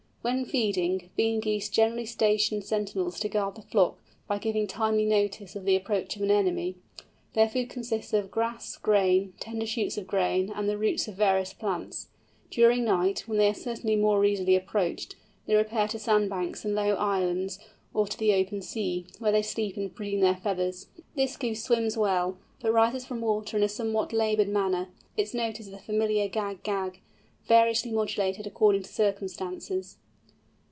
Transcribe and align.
When 0.23 0.45
feeding, 0.45 1.09
Bean 1.15 1.39
Geese 1.39 1.67
generally 1.67 2.05
station 2.05 2.61
sentinels 2.61 3.19
to 3.21 3.27
guard 3.27 3.55
the 3.55 3.63
flock 3.63 3.97
by 4.27 4.37
giving 4.37 4.67
timely 4.67 5.03
notice 5.03 5.55
of 5.55 5.65
the 5.65 5.75
approach 5.75 6.15
of 6.15 6.21
an 6.21 6.29
enemy. 6.29 6.75
Their 7.33 7.49
food 7.49 7.71
consists 7.71 8.13
of 8.13 8.29
grass, 8.29 8.77
grain, 8.77 9.33
tender 9.39 9.65
shoots 9.65 9.97
of 9.97 10.05
grain, 10.05 10.51
and 10.51 10.69
the 10.69 10.77
roots 10.77 11.07
of 11.07 11.15
various 11.15 11.55
plants. 11.55 12.07
During 12.51 12.85
night, 12.85 13.21
when 13.25 13.39
they 13.39 13.47
are 13.49 13.53
certainly 13.55 13.95
more 13.95 14.23
easily 14.23 14.55
approached, 14.55 15.15
they 15.47 15.55
repair 15.55 15.87
to 15.87 15.97
sand 15.97 16.29
banks 16.29 16.63
and 16.63 16.75
low 16.75 16.93
islands, 16.97 17.57
or 17.91 18.05
to 18.05 18.15
the 18.15 18.35
open 18.35 18.61
sea, 18.61 19.07
where 19.17 19.31
they 19.31 19.41
sleep 19.41 19.75
and 19.75 19.95
preen 19.95 20.19
their 20.19 20.35
feathers. 20.35 20.85
This 21.15 21.35
Goose 21.35 21.63
swims 21.63 21.97
well, 21.97 22.37
but 22.61 22.71
rises 22.71 23.07
from 23.07 23.21
water 23.21 23.57
in 23.57 23.63
a 23.63 23.67
somewhat 23.67 24.13
laboured 24.13 24.49
manner. 24.49 24.89
Its 25.17 25.33
note 25.33 25.59
is 25.59 25.71
the 25.71 25.79
familiar 25.79 26.27
gag 26.27 26.61
gag, 26.61 26.99
variously 27.47 27.91
modulated 27.91 28.45
according 28.45 28.83
to 28.83 28.93
circumstances. 28.93 29.97